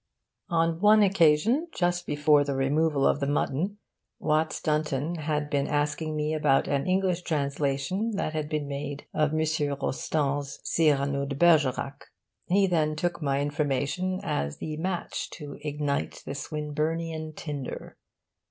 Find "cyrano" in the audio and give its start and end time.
10.63-11.27